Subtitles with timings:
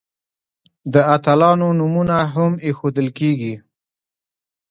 [0.93, 3.55] د اتلانو نومونه هم ایښودل کیږي.